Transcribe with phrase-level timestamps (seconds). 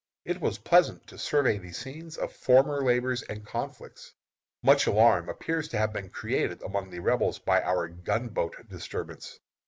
[0.25, 4.13] It was pleasant to survey the scenes of former labors and conflicts.
[4.63, 9.39] Much alarm appears to have been created among the Rebels by our gunboat disturbance.